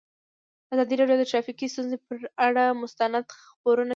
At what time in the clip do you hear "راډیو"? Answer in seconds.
0.97-1.19